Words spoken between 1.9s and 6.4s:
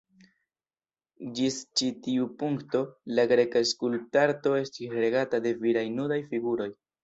tiu punkto, la greka skulptarto estis regata de viraj nudaj